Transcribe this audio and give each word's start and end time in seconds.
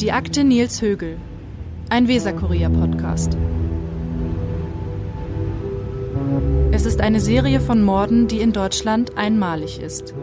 Die 0.00 0.10
Akte 0.10 0.42
Nils 0.42 0.80
Högel. 0.80 1.18
Ein 1.90 2.08
Weser-Kurier-Podcast. 2.08 3.36
Es 6.72 6.86
ist 6.86 7.02
eine 7.02 7.20
Serie 7.20 7.60
von 7.60 7.84
Morden, 7.84 8.26
die 8.26 8.40
in 8.40 8.54
Deutschland 8.54 9.18
einmalig 9.18 9.82
ist. 9.82 10.14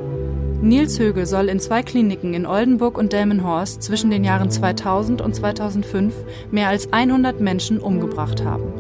Nils 0.64 0.98
Högel 0.98 1.28
soll 1.28 1.50
in 1.50 1.60
zwei 1.60 1.84
Kliniken 1.84 2.34
in 2.34 2.48
Oldenburg 2.48 2.98
und 2.98 3.14
Delmenhorst 3.14 3.84
zwischen 3.84 4.10
den 4.10 4.24
Jahren 4.24 4.50
2000 4.50 5.22
und 5.22 5.36
2005 5.36 6.16
mehr 6.50 6.70
als 6.70 6.92
100 6.92 7.42
Menschen 7.42 7.78
umgebracht 7.78 8.44
haben. 8.44 8.74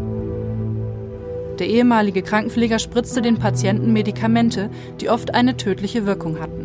Der 1.60 1.68
ehemalige 1.68 2.24
Krankenpfleger 2.24 2.80
spritzte 2.80 3.22
den 3.22 3.38
Patienten 3.38 3.94
Medikamente, 3.94 4.72
die 5.02 5.10
oft 5.12 5.36
eine 5.36 5.56
tödliche 5.56 6.08
Wirkung 6.08 6.40
hatten. 6.40 6.63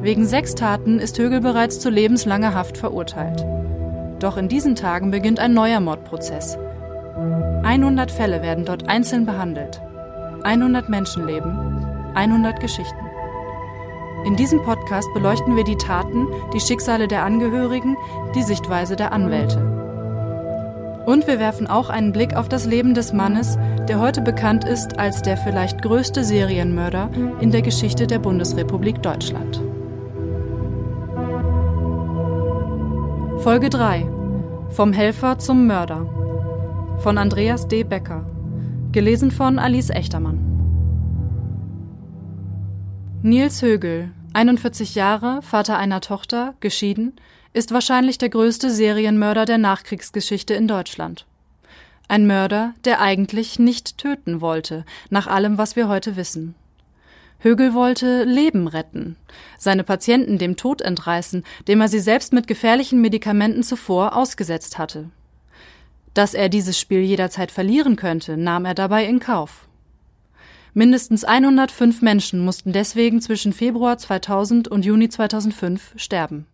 Wegen 0.00 0.26
sechs 0.26 0.54
Taten 0.54 1.00
ist 1.00 1.18
Högel 1.18 1.40
bereits 1.40 1.80
zu 1.80 1.90
lebenslanger 1.90 2.54
Haft 2.54 2.78
verurteilt. 2.78 3.44
Doch 4.20 4.36
in 4.36 4.48
diesen 4.48 4.76
Tagen 4.76 5.10
beginnt 5.10 5.40
ein 5.40 5.54
neuer 5.54 5.80
Mordprozess. 5.80 6.56
100 7.64 8.10
Fälle 8.10 8.42
werden 8.42 8.64
dort 8.64 8.88
einzeln 8.88 9.26
behandelt. 9.26 9.80
100 10.44 10.88
Menschenleben, 10.88 11.84
100 12.14 12.60
Geschichten. 12.60 13.08
In 14.24 14.36
diesem 14.36 14.62
Podcast 14.62 15.08
beleuchten 15.14 15.56
wir 15.56 15.64
die 15.64 15.76
Taten, 15.76 16.28
die 16.54 16.60
Schicksale 16.60 17.08
der 17.08 17.24
Angehörigen, 17.24 17.96
die 18.36 18.42
Sichtweise 18.42 18.94
der 18.94 19.12
Anwälte. 19.12 19.58
Und 21.06 21.26
wir 21.26 21.40
werfen 21.40 21.66
auch 21.66 21.88
einen 21.88 22.12
Blick 22.12 22.36
auf 22.36 22.48
das 22.48 22.66
Leben 22.66 22.94
des 22.94 23.12
Mannes, 23.12 23.58
der 23.88 23.98
heute 23.98 24.20
bekannt 24.20 24.64
ist 24.64 24.98
als 24.98 25.22
der 25.22 25.36
vielleicht 25.36 25.82
größte 25.82 26.22
Serienmörder 26.22 27.10
in 27.40 27.50
der 27.50 27.62
Geschichte 27.62 28.06
der 28.06 28.18
Bundesrepublik 28.18 29.02
Deutschland. 29.02 29.60
Folge 33.48 33.70
3 33.70 34.06
Vom 34.68 34.92
Helfer 34.92 35.38
zum 35.38 35.66
Mörder 35.66 36.04
von 36.98 37.16
Andreas 37.16 37.66
D. 37.66 37.82
Becker. 37.82 38.26
Gelesen 38.92 39.30
von 39.30 39.58
Alice 39.58 39.88
Echtermann. 39.88 40.38
Nils 43.22 43.62
Högel, 43.62 44.10
41 44.34 44.94
Jahre, 44.94 45.40
Vater 45.40 45.78
einer 45.78 46.02
Tochter, 46.02 46.56
geschieden, 46.60 47.16
ist 47.54 47.72
wahrscheinlich 47.72 48.18
der 48.18 48.28
größte 48.28 48.70
Serienmörder 48.70 49.46
der 49.46 49.56
Nachkriegsgeschichte 49.56 50.52
in 50.52 50.68
Deutschland. 50.68 51.24
Ein 52.06 52.26
Mörder, 52.26 52.74
der 52.84 53.00
eigentlich 53.00 53.58
nicht 53.58 53.96
töten 53.96 54.42
wollte, 54.42 54.84
nach 55.08 55.26
allem, 55.26 55.56
was 55.56 55.74
wir 55.74 55.88
heute 55.88 56.16
wissen. 56.16 56.54
Högel 57.40 57.72
wollte 57.72 58.24
Leben 58.24 58.66
retten, 58.66 59.16
seine 59.58 59.84
Patienten 59.84 60.38
dem 60.38 60.56
Tod 60.56 60.82
entreißen, 60.82 61.44
dem 61.68 61.80
er 61.80 61.88
sie 61.88 62.00
selbst 62.00 62.32
mit 62.32 62.48
gefährlichen 62.48 63.00
Medikamenten 63.00 63.62
zuvor 63.62 64.16
ausgesetzt 64.16 64.76
hatte. 64.76 65.10
Dass 66.14 66.34
er 66.34 66.48
dieses 66.48 66.80
Spiel 66.80 67.00
jederzeit 67.00 67.52
verlieren 67.52 67.94
könnte, 67.94 68.36
nahm 68.36 68.64
er 68.64 68.74
dabei 68.74 69.06
in 69.06 69.20
Kauf. 69.20 69.68
Mindestens 70.74 71.24
105 71.24 72.02
Menschen 72.02 72.44
mussten 72.44 72.72
deswegen 72.72 73.20
zwischen 73.20 73.52
Februar 73.52 73.98
2000 73.98 74.66
und 74.66 74.84
Juni 74.84 75.08
2005 75.08 75.94
sterben. 75.96 76.46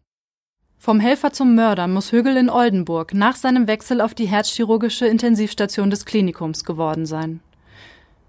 Vom 0.78 1.00
Helfer 1.00 1.32
zum 1.32 1.54
Mörder 1.54 1.88
muss 1.88 2.12
Högel 2.12 2.36
in 2.36 2.50
Oldenburg 2.50 3.14
nach 3.14 3.36
seinem 3.36 3.66
Wechsel 3.68 4.02
auf 4.02 4.12
die 4.12 4.26
herzchirurgische 4.26 5.06
Intensivstation 5.06 5.88
des 5.88 6.04
Klinikums 6.04 6.64
geworden 6.64 7.06
sein. 7.06 7.40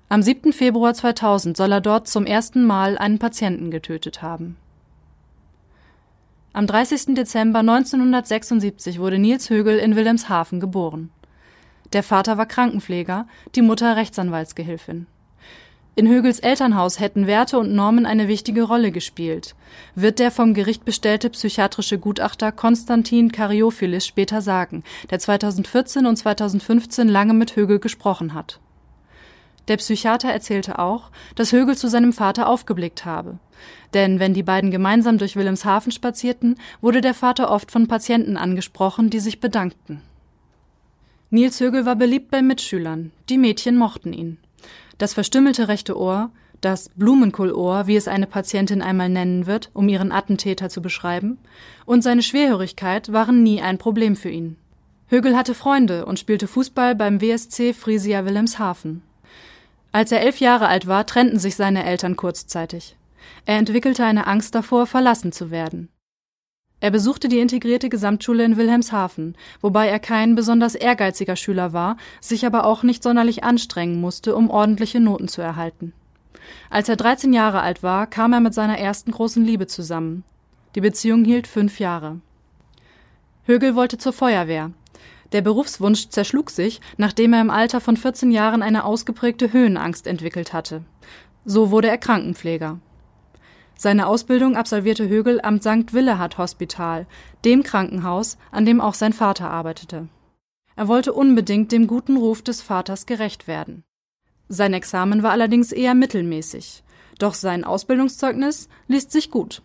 Am 0.07 0.21
7. 0.21 0.53
Februar 0.53 0.93
2000 0.93 1.57
soll 1.57 1.71
er 1.71 1.81
dort 1.81 2.07
zum 2.07 2.27
ersten 2.27 2.63
Mal 2.63 2.95
einen 2.99 3.17
Patienten 3.17 3.71
getötet 3.71 4.21
haben. 4.21 4.55
Am 6.53 6.67
30. 6.67 7.15
Dezember 7.15 7.59
1976 7.59 8.99
wurde 8.99 9.17
Nils 9.17 9.49
Högel 9.49 9.79
in 9.79 9.95
Wilhelmshaven 9.95 10.59
geboren. 10.59 11.09
Der 11.91 12.03
Vater 12.03 12.37
war 12.37 12.45
Krankenpfleger, 12.45 13.27
die 13.55 13.63
Mutter 13.63 13.95
Rechtsanwaltsgehilfin. 13.95 15.07
In 15.95 16.07
Högels 16.07 16.39
Elternhaus 16.39 16.99
hätten 16.99 17.25
Werte 17.25 17.57
und 17.57 17.73
Normen 17.73 18.05
eine 18.05 18.27
wichtige 18.27 18.63
Rolle 18.63 18.91
gespielt, 18.91 19.55
wird 19.95 20.19
der 20.19 20.29
vom 20.29 20.53
Gericht 20.53 20.85
bestellte 20.85 21.31
psychiatrische 21.31 21.97
Gutachter 21.97 22.51
Konstantin 22.51 23.31
Karyophilis 23.31 24.05
später 24.05 24.41
sagen, 24.41 24.83
der 25.09 25.17
2014 25.17 26.05
und 26.05 26.15
2015 26.15 27.07
lange 27.07 27.33
mit 27.33 27.55
Högel 27.55 27.79
gesprochen 27.79 28.35
hat. 28.35 28.59
Der 29.67 29.77
Psychiater 29.77 30.29
erzählte 30.29 30.79
auch, 30.79 31.11
dass 31.35 31.51
Högel 31.51 31.75
zu 31.75 31.87
seinem 31.87 32.13
Vater 32.13 32.47
aufgeblickt 32.47 33.05
habe. 33.05 33.39
Denn 33.93 34.19
wenn 34.19 34.33
die 34.33 34.43
beiden 34.43 34.71
gemeinsam 34.71 35.17
durch 35.17 35.35
Wilhelmshaven 35.35 35.91
spazierten, 35.91 36.55
wurde 36.81 37.01
der 37.01 37.13
Vater 37.13 37.49
oft 37.49 37.71
von 37.71 37.87
Patienten 37.87 38.37
angesprochen, 38.37 39.09
die 39.09 39.19
sich 39.19 39.39
bedankten. 39.39 40.01
Nils 41.31 41.59
Högel 41.59 41.85
war 41.85 41.95
beliebt 41.95 42.29
bei 42.29 42.41
Mitschülern, 42.41 43.11
die 43.29 43.37
Mädchen 43.37 43.77
mochten 43.77 44.13
ihn. 44.13 44.37
Das 44.97 45.13
verstümmelte 45.13 45.67
rechte 45.67 45.97
Ohr, 45.97 46.29
das 46.61 46.89
Blumenkohlohr, 46.89 47.87
wie 47.87 47.95
es 47.95 48.07
eine 48.07 48.27
Patientin 48.27 48.81
einmal 48.81 49.09
nennen 49.09 49.45
wird, 49.45 49.69
um 49.73 49.89
ihren 49.89 50.11
Attentäter 50.11 50.69
zu 50.69 50.81
beschreiben, 50.81 51.37
und 51.85 52.03
seine 52.03 52.23
Schwerhörigkeit 52.23 53.11
waren 53.11 53.43
nie 53.43 53.61
ein 53.61 53.77
Problem 53.77 54.15
für 54.15 54.29
ihn. 54.29 54.55
Högel 55.07 55.35
hatte 55.35 55.53
Freunde 55.53 56.05
und 56.05 56.19
spielte 56.19 56.47
Fußball 56.47 56.95
beim 56.95 57.21
WSC 57.21 57.73
Frisia 57.73 58.25
Wilhelmshaven. 58.25 59.03
Als 59.95 60.11
er 60.11 60.19
elf 60.19 60.41
Jahre 60.41 60.67
alt 60.67 60.87
war, 60.87 61.05
trennten 61.05 61.39
sich 61.39 61.55
seine 61.55 61.85
Eltern 61.85 62.17
kurzzeitig. 62.17 62.97
Er 63.45 63.57
entwickelte 63.57 64.03
eine 64.03 64.27
Angst 64.27 64.53
davor, 64.53 64.87
verlassen 64.87 65.31
zu 65.31 65.51
werden. 65.51 65.87
Er 66.81 66.91
besuchte 66.91 67.29
die 67.29 67.39
integrierte 67.39 67.87
Gesamtschule 67.87 68.43
in 68.43 68.57
Wilhelmshaven, 68.57 69.37
wobei 69.61 69.87
er 69.87 69.99
kein 69.99 70.35
besonders 70.35 70.75
ehrgeiziger 70.75 71.37
Schüler 71.37 71.71
war, 71.71 71.95
sich 72.19 72.45
aber 72.45 72.65
auch 72.65 72.83
nicht 72.83 73.03
sonderlich 73.03 73.45
anstrengen 73.45 74.01
musste, 74.01 74.35
um 74.35 74.49
ordentliche 74.49 74.99
Noten 74.99 75.29
zu 75.29 75.41
erhalten. 75.41 75.93
Als 76.69 76.89
er 76.89 76.97
13 76.97 77.31
Jahre 77.31 77.61
alt 77.61 77.81
war, 77.81 78.05
kam 78.05 78.33
er 78.33 78.41
mit 78.41 78.53
seiner 78.53 78.77
ersten 78.77 79.11
großen 79.11 79.45
Liebe 79.45 79.65
zusammen. 79.65 80.25
Die 80.75 80.81
Beziehung 80.81 81.23
hielt 81.23 81.47
fünf 81.47 81.79
Jahre. 81.79 82.19
Högel 83.45 83.75
wollte 83.75 83.97
zur 83.97 84.11
Feuerwehr. 84.11 84.71
Der 85.35 85.41
Berufswunsch 85.41 86.07
zerschlug 86.07 86.49
sich, 86.49 86.79
nachdem 86.95 87.33
er 87.33 87.41
im 87.41 87.49
Alter 87.49 87.81
von 87.81 87.97
14 87.97 88.31
Jahren 88.31 88.61
eine 88.61 88.85
ausgeprägte 88.85 89.51
Höhenangst 89.51 90.07
entwickelt 90.07 90.53
hatte. 90.53 90.85
So 91.43 91.71
wurde 91.71 91.89
er 91.89 91.97
Krankenpfleger. 91.97 92.79
Seine 93.77 94.07
Ausbildung 94.07 94.55
absolvierte 94.55 95.09
Högel 95.09 95.41
am 95.41 95.59
St. 95.59 95.91
Willehad 95.91 96.37
Hospital, 96.37 97.05
dem 97.43 97.63
Krankenhaus, 97.63 98.37
an 98.49 98.65
dem 98.65 98.79
auch 98.79 98.93
sein 98.93 99.11
Vater 99.11 99.49
arbeitete. 99.49 100.07
Er 100.77 100.87
wollte 100.87 101.11
unbedingt 101.11 101.73
dem 101.73 101.87
guten 101.87 102.15
Ruf 102.15 102.41
des 102.41 102.61
Vaters 102.61 103.05
gerecht 103.05 103.45
werden. 103.45 103.83
Sein 104.47 104.73
Examen 104.73 105.21
war 105.21 105.31
allerdings 105.31 105.73
eher 105.73 105.95
mittelmäßig, 105.95 106.81
doch 107.19 107.33
sein 107.33 107.65
Ausbildungszeugnis 107.65 108.69
liest 108.87 109.11
sich 109.11 109.31
gut. 109.31 109.61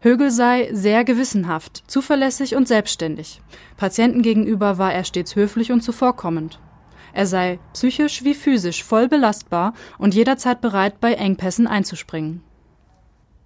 Högel 0.00 0.30
sei 0.30 0.68
sehr 0.72 1.04
gewissenhaft, 1.04 1.84
zuverlässig 1.86 2.54
und 2.54 2.68
selbstständig. 2.68 3.40
Patienten 3.76 4.22
gegenüber 4.22 4.78
war 4.78 4.92
er 4.92 5.04
stets 5.04 5.36
höflich 5.36 5.72
und 5.72 5.82
zuvorkommend. 5.82 6.60
Er 7.12 7.26
sei 7.26 7.58
psychisch 7.72 8.24
wie 8.24 8.34
physisch 8.34 8.84
voll 8.84 9.08
belastbar 9.08 9.72
und 9.98 10.14
jederzeit 10.14 10.60
bereit, 10.60 11.00
bei 11.00 11.14
Engpässen 11.14 11.66
einzuspringen. 11.66 12.42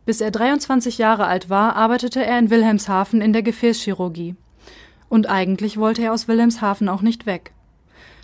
Bis 0.07 0.21
er 0.21 0.33
23 0.33 0.99
Jahre 0.99 1.27
alt 1.27 1.51
war, 1.51 1.77
arbeitete 1.77 2.25
er 2.25 2.39
in 2.39 2.51
Wilhelmshaven 2.51 3.21
in 3.21 3.33
der 3.33 3.43
Gefäßchirurgie. 3.43 4.35
Und 5.09 5.29
eigentlich 5.29 5.77
wollte 5.77 6.03
er 6.03 6.13
aus 6.13 6.27
Wilhelmshaven 6.27 6.89
auch 6.89 7.03
nicht 7.03 7.27
weg. 7.27 7.53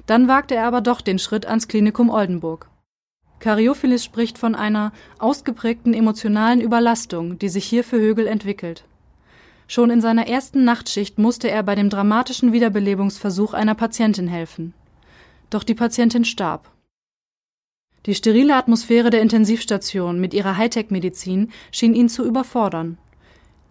Dann 0.07 0.29
wagte 0.29 0.55
er 0.55 0.67
aber 0.67 0.81
doch 0.81 1.01
den 1.01 1.19
Schritt 1.19 1.47
ans 1.47 1.69
Klinikum 1.69 2.11
Oldenburg. 2.11 2.69
Karyophilis 3.39 4.05
spricht 4.05 4.39
von 4.39 4.55
einer 4.55 4.93
ausgeprägten 5.19 5.95
emotionalen 5.95 6.61
Überlastung, 6.61 7.39
die 7.39 7.49
sich 7.49 7.65
hier 7.65 7.85
für 7.85 7.99
Högel 7.99 8.27
entwickelt. 8.27 8.85
Schon 9.69 9.91
in 9.91 10.01
seiner 10.01 10.29
ersten 10.29 10.65
Nachtschicht 10.65 11.19
musste 11.19 11.51
er 11.51 11.63
bei 11.63 11.75
dem 11.75 11.91
dramatischen 11.91 12.53
Wiederbelebungsversuch 12.53 13.53
einer 13.53 13.75
Patientin 13.75 14.29
helfen. 14.29 14.75
Doch 15.51 15.65
die 15.65 15.75
Patientin 15.75 16.25
starb. 16.25 16.71
Die 18.07 18.15
sterile 18.15 18.55
Atmosphäre 18.55 19.11
der 19.11 19.21
Intensivstation 19.21 20.21
mit 20.21 20.33
ihrer 20.33 20.57
Hightech-Medizin 20.57 21.51
schien 21.73 21.95
ihn 21.95 22.09
zu 22.09 22.25
überfordern. 22.25 22.99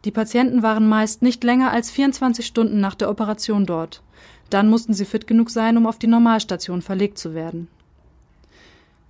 Die 0.03 0.11
Patienten 0.11 0.61
waren 0.61 0.87
meist 0.87 1.21
nicht 1.21 1.43
länger 1.43 1.71
als 1.71 1.89
24 1.89 2.45
Stunden 2.45 2.81
nach 2.81 2.95
der 2.95 3.09
Operation 3.09 3.65
dort. 3.65 4.03
Dann 4.49 4.69
mussten 4.69 4.93
sie 4.93 5.05
fit 5.05 5.25
genug 5.25 5.49
sein, 5.49 5.77
um 5.77 5.87
auf 5.87 5.97
die 5.97 6.07
Normalstation 6.07 6.81
verlegt 6.81 7.17
zu 7.17 7.33
werden. 7.33 7.69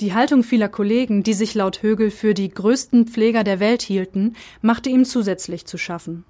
Die 0.02 0.14
Haltung 0.14 0.44
vieler 0.44 0.68
Kollegen, 0.68 1.24
die 1.24 1.34
sich 1.34 1.54
laut 1.54 1.82
Högel 1.82 2.12
für 2.12 2.34
die 2.34 2.50
größten 2.50 3.08
Pfleger 3.08 3.46
der 3.46 3.62
Welt 3.62 3.82
hielten, 3.82 4.36
machte 4.62 4.90
ihm 4.90 5.06
zusätzlich 5.06 5.66
zu 5.66 5.78
schaffen. 5.78 6.26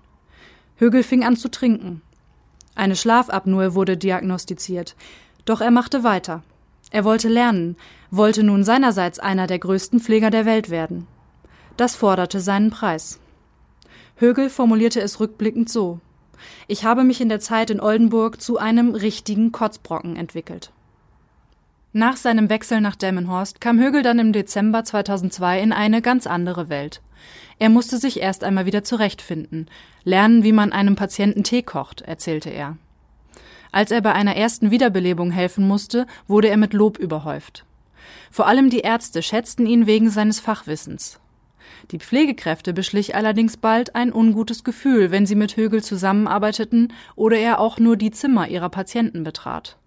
Högel 0.76 1.02
fing 1.02 1.24
an 1.24 1.36
zu 1.36 1.50
trinken. 1.50 2.04
Eine 2.76 2.96
Schlafapnoe 2.96 3.74
wurde 3.74 3.98
diagnostiziert, 3.98 4.96
doch 5.46 5.62
er 5.62 5.72
machte 5.72 6.04
weiter. 6.04 6.44
Er 6.92 7.06
wollte 7.06 7.28
lernen, 7.28 7.76
wollte 8.12 8.44
nun 8.44 8.64
seinerseits 8.64 9.18
einer 9.18 9.48
der 9.48 9.58
größten 9.58 10.00
Pfleger 10.00 10.30
der 10.30 10.46
Welt 10.46 10.70
werden. 10.70 11.08
Das 11.76 11.96
forderte 11.96 12.42
seinen 12.42 12.70
Preis. 12.70 13.20
Högel 14.18 14.52
formulierte 14.52 15.02
es 15.02 15.20
rückblickend 15.20 15.70
so 15.70 16.00
Ich 16.68 16.86
habe 16.86 17.04
mich 17.04 17.20
in 17.20 17.30
der 17.30 17.40
Zeit 17.40 17.72
in 17.72 17.82
Oldenburg 17.82 18.42
zu 18.42 18.60
einem 18.60 18.94
richtigen 18.94 19.52
Kotzbrocken 19.52 20.16
entwickelt. 20.16 20.72
Nach 21.98 22.18
seinem 22.18 22.50
Wechsel 22.50 22.82
nach 22.82 22.98
Delmenhorst 22.98 23.62
kam 23.62 23.80
Högel 23.80 24.02
dann 24.02 24.20
im 24.20 24.34
Dezember 24.34 24.84
2002 24.84 25.62
in 25.62 25.72
eine 25.72 26.02
ganz 26.02 26.28
andere 26.28 26.68
Welt. 26.68 27.02
Er 27.58 27.70
musste 27.70 28.00
sich 28.00 28.20
erst 28.20 28.44
einmal 28.44 28.66
wieder 28.66 28.84
zurechtfinden, 28.84 29.70
lernen, 30.04 30.44
wie 30.44 30.52
man 30.52 30.74
einem 30.74 30.98
Patienten 30.98 31.46
Tee 31.46 31.62
kocht, 31.62 32.02
erzählte 32.02 32.50
er. 32.50 32.76
Als 33.72 33.92
er 33.92 34.02
bei 34.02 34.12
einer 34.12 34.36
ersten 34.36 34.72
Wiederbelebung 34.72 35.32
helfen 35.32 35.66
musste, 35.66 36.06
wurde 36.28 36.50
er 36.50 36.58
mit 36.58 36.74
Lob 36.74 36.98
überhäuft. 36.98 37.64
Vor 38.30 38.46
allem 38.46 38.70
die 38.70 38.82
Ärzte 38.82 39.24
schätzten 39.24 39.66
ihn 39.66 39.88
wegen 39.88 40.10
seines 40.10 40.42
Fachwissens. 40.42 41.22
Die 41.92 42.00
Pflegekräfte 42.00 42.74
beschlich 42.74 43.16
allerdings 43.16 43.56
bald 43.56 43.96
ein 43.96 44.12
ungutes 44.12 44.66
Gefühl, 44.66 45.12
wenn 45.12 45.26
sie 45.26 45.36
mit 45.36 45.56
Högel 45.56 45.82
zusammenarbeiteten 45.82 46.92
oder 47.16 47.38
er 47.38 47.62
auch 47.62 47.80
nur 47.80 47.96
die 47.96 48.12
Zimmer 48.12 48.50
ihrer 48.50 48.68
Patienten 48.68 49.24
betrat. 49.24 49.78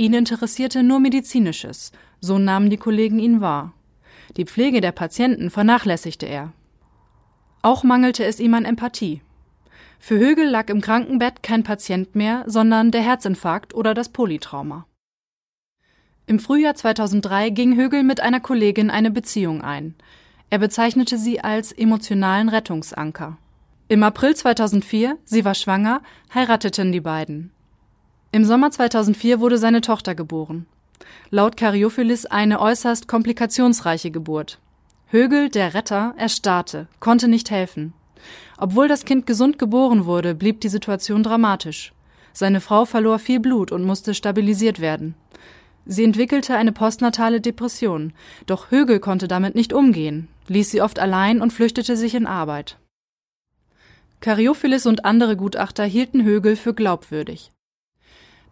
Ihn 0.00 0.14
interessierte 0.14 0.82
nur 0.82 0.98
Medizinisches, 0.98 1.92
so 2.20 2.38
nahmen 2.38 2.70
die 2.70 2.78
Kollegen 2.78 3.18
ihn 3.18 3.42
wahr. 3.42 3.74
Die 4.38 4.46
Pflege 4.46 4.80
der 4.80 4.92
Patienten 4.92 5.50
vernachlässigte 5.50 6.24
er. 6.24 6.54
Auch 7.60 7.84
mangelte 7.84 8.24
es 8.24 8.40
ihm 8.40 8.54
an 8.54 8.64
Empathie. 8.64 9.20
Für 9.98 10.18
Högel 10.18 10.48
lag 10.48 10.70
im 10.70 10.80
Krankenbett 10.80 11.42
kein 11.42 11.64
Patient 11.64 12.14
mehr, 12.14 12.44
sondern 12.46 12.90
der 12.90 13.02
Herzinfarkt 13.02 13.74
oder 13.74 13.92
das 13.92 14.08
Polytrauma. 14.08 14.86
Im 16.24 16.38
Frühjahr 16.38 16.76
2003 16.76 17.50
ging 17.50 17.76
Högel 17.76 18.02
mit 18.02 18.20
einer 18.20 18.40
Kollegin 18.40 18.88
eine 18.88 19.10
Beziehung 19.10 19.60
ein. 19.60 19.94
Er 20.48 20.60
bezeichnete 20.60 21.18
sie 21.18 21.42
als 21.42 21.72
emotionalen 21.72 22.48
Rettungsanker. 22.48 23.36
Im 23.88 24.02
April 24.02 24.34
2004, 24.34 25.18
sie 25.26 25.44
war 25.44 25.54
schwanger, 25.54 26.00
heirateten 26.32 26.90
die 26.90 27.00
beiden. 27.00 27.52
Im 28.32 28.44
Sommer 28.44 28.70
2004 28.70 29.40
wurde 29.40 29.58
seine 29.58 29.80
Tochter 29.80 30.14
geboren. 30.14 30.66
Laut 31.30 31.56
Karyophilis 31.56 32.26
eine 32.26 32.60
äußerst 32.60 33.08
komplikationsreiche 33.08 34.12
Geburt. 34.12 34.60
Högel, 35.08 35.48
der 35.48 35.74
Retter, 35.74 36.14
erstarrte, 36.16 36.86
konnte 37.00 37.26
nicht 37.26 37.50
helfen. 37.50 37.92
Obwohl 38.56 38.86
das 38.86 39.04
Kind 39.04 39.26
gesund 39.26 39.58
geboren 39.58 40.04
wurde, 40.04 40.36
blieb 40.36 40.60
die 40.60 40.68
Situation 40.68 41.24
dramatisch. 41.24 41.92
Seine 42.32 42.60
Frau 42.60 42.84
verlor 42.84 43.18
viel 43.18 43.40
Blut 43.40 43.72
und 43.72 43.82
musste 43.82 44.14
stabilisiert 44.14 44.80
werden. 44.80 45.16
Sie 45.84 46.04
entwickelte 46.04 46.54
eine 46.54 46.70
postnatale 46.70 47.40
Depression, 47.40 48.12
doch 48.46 48.70
Högel 48.70 49.00
konnte 49.00 49.26
damit 49.26 49.56
nicht 49.56 49.72
umgehen, 49.72 50.28
ließ 50.46 50.70
sie 50.70 50.82
oft 50.82 51.00
allein 51.00 51.40
und 51.40 51.52
flüchtete 51.52 51.96
sich 51.96 52.14
in 52.14 52.28
Arbeit. 52.28 52.78
Karyophilis 54.20 54.86
und 54.86 55.04
andere 55.04 55.36
Gutachter 55.36 55.84
hielten 55.84 56.22
Högel 56.22 56.54
für 56.54 56.74
glaubwürdig. 56.74 57.50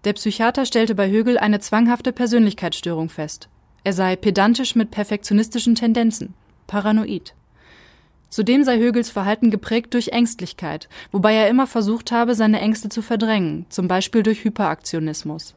Der 0.04 0.12
Psychiater 0.12 0.64
stellte 0.64 0.94
bei 0.94 1.10
Högel 1.10 1.38
eine 1.38 1.60
zwanghafte 1.60 2.12
Persönlichkeitsstörung 2.12 3.08
fest. 3.08 3.48
Er 3.84 3.92
sei 3.92 4.16
pedantisch 4.16 4.74
mit 4.74 4.90
perfektionistischen 4.90 5.74
Tendenzen, 5.74 6.34
paranoid. 6.66 7.34
Zudem 8.28 8.62
sei 8.62 8.78
Högels 8.78 9.10
Verhalten 9.10 9.50
geprägt 9.50 9.94
durch 9.94 10.08
Ängstlichkeit, 10.08 10.88
wobei 11.10 11.34
er 11.34 11.48
immer 11.48 11.66
versucht 11.66 12.12
habe, 12.12 12.34
seine 12.34 12.60
Ängste 12.60 12.90
zu 12.90 13.02
verdrängen, 13.02 13.66
zum 13.70 13.88
Beispiel 13.88 14.22
durch 14.22 14.44
Hyperaktionismus. 14.44 15.54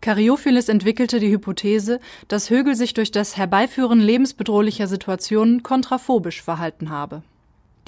Karyophilis 0.00 0.68
entwickelte 0.68 1.18
die 1.18 1.30
Hypothese, 1.30 1.98
dass 2.28 2.50
Högel 2.50 2.76
sich 2.76 2.94
durch 2.94 3.10
das 3.10 3.36
Herbeiführen 3.36 4.00
lebensbedrohlicher 4.00 4.86
Situationen 4.86 5.62
kontraphobisch 5.62 6.42
verhalten 6.42 6.90
habe. 6.90 7.22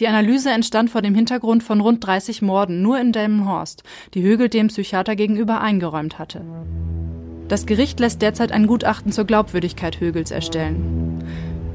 Die 0.01 0.09
Analyse 0.09 0.51
entstand 0.51 0.89
vor 0.89 1.03
dem 1.03 1.15
Hintergrund 1.15 1.63
von 1.63 1.83
rund 1.83 2.05
30 2.07 2.41
Morden 2.41 2.81
nur 2.81 2.99
in 2.99 3.13
Delmenhorst, 3.13 3.83
die 4.15 4.23
Högel 4.23 4.49
dem 4.49 4.69
Psychiater 4.69 5.15
gegenüber 5.15 5.61
eingeräumt 5.61 6.19
hatte. 6.19 6.41
Das 7.49 7.67
Gericht 7.67 8.01
lässt 8.01 8.23
derzeit 8.23 8.51
ein 8.51 8.67
Gutachten 8.67 9.13
zur 9.13 9.27
Glaubwürdigkeit 9.27 10.01
Högels 10.01 10.31
erstellen. 10.31 11.23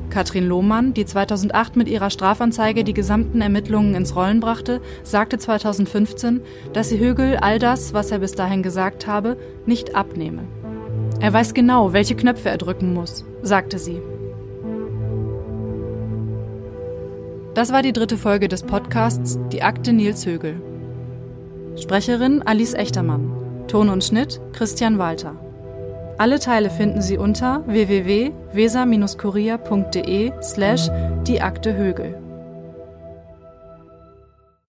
Katrin 0.10 0.48
Lohmann, 0.48 0.96
die 0.96 1.06
2008 1.06 1.76
mit 1.76 1.88
ihrer 1.88 2.10
Strafanzeige 2.10 2.84
die 2.84 2.94
gesamten 2.96 3.42
Ermittlungen 3.42 3.94
ins 3.94 4.16
Rollen 4.16 4.40
brachte, 4.40 4.82
sagte 5.04 5.38
2015, 5.38 6.42
dass 6.74 6.90
sie 6.90 6.98
Högel 6.98 7.38
all 7.38 7.60
das, 7.60 7.94
was 7.94 8.10
er 8.10 8.20
bis 8.20 8.32
dahin 8.32 8.64
gesagt 8.64 9.06
habe, 9.06 9.38
nicht 9.68 9.94
abnehme. 9.94 10.46
Er 11.20 11.32
weiß 11.32 11.54
genau, 11.54 11.94
welche 11.94 12.16
Knöpfe 12.16 12.50
er 12.50 12.58
drücken 12.58 12.92
muss, 12.92 13.24
sagte 13.44 13.78
sie. 13.78 14.02
Das 17.56 17.72
war 17.72 17.82
die 17.82 17.94
dritte 17.94 18.18
Folge 18.18 18.50
des 18.50 18.64
Podcasts 18.64 19.40
Die 19.54 19.64
Akte 19.64 19.94
Nils 19.94 20.26
Högel. 20.26 20.62
Sprecherin 21.82 22.42
Alice 22.42 22.74
Echtermann. 22.74 23.32
Ton 23.70 23.88
und 23.88 24.04
Schnitt 24.04 24.42
Christian 24.52 24.98
Walter. 24.98 25.38
Alle 26.18 26.40
Teile 26.40 26.70
finden 26.70 27.02
Sie 27.02 27.18
unter 27.18 27.64
www.weser-kurier.de 27.66 30.34
slash 30.42 30.90
die 31.26 31.42
Akte 31.42 31.78
Högel. 31.78 32.18